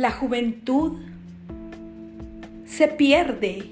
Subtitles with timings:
[0.00, 0.92] La juventud
[2.64, 3.64] se pierde.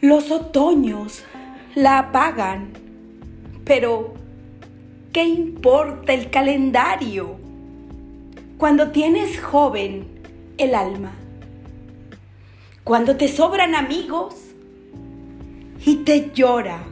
[0.00, 1.22] Los otoños
[1.74, 2.70] la apagan,
[3.66, 4.14] pero
[5.12, 7.36] ¿qué importa el calendario
[8.56, 10.06] cuando tienes joven
[10.56, 11.12] el alma?
[12.84, 14.34] Cuando te sobran amigos
[15.84, 16.84] y te llora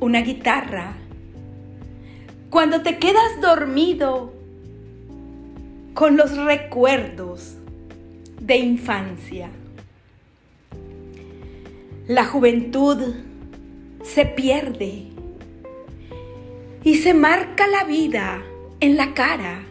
[0.00, 0.96] una guitarra.
[2.50, 4.37] Cuando te quedas dormido
[5.98, 7.56] con los recuerdos
[8.40, 9.50] de infancia.
[12.06, 13.16] La juventud
[14.04, 15.06] se pierde
[16.84, 18.44] y se marca la vida
[18.78, 19.66] en la cara.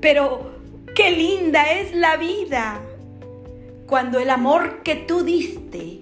[0.00, 0.50] Pero
[0.94, 2.80] qué linda es la vida
[3.86, 6.00] cuando el amor que tú diste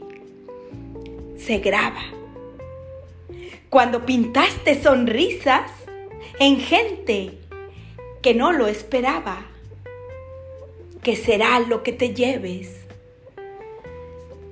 [1.37, 2.05] se graba.
[3.71, 5.69] Cuando pintaste sonrisas
[6.39, 7.41] en gente
[8.23, 9.47] que no lo esperaba,
[11.03, 12.77] que será lo que te lleves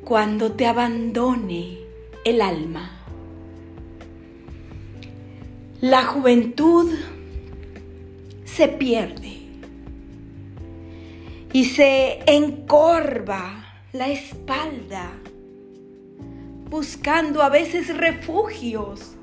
[0.04, 1.78] cuando te abandone
[2.24, 2.90] el alma.
[5.80, 6.92] La juventud
[8.44, 9.38] se pierde
[11.52, 15.12] y se encorva la espalda,
[16.70, 19.14] buscando a veces refugios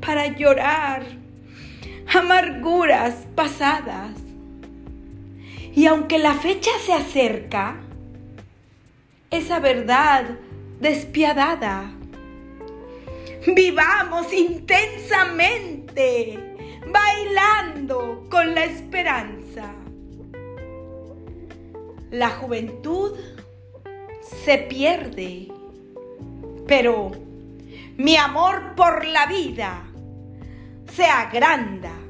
[0.00, 1.27] para llorar
[2.14, 4.12] amarguras pasadas.
[5.74, 7.80] Y aunque la fecha se acerca,
[9.30, 10.24] esa verdad
[10.80, 11.92] despiadada,
[13.54, 16.38] vivamos intensamente,
[16.90, 19.74] bailando con la esperanza.
[22.10, 23.12] La juventud
[24.44, 25.48] se pierde,
[26.66, 27.12] pero
[27.96, 29.87] mi amor por la vida
[30.94, 32.07] se agranda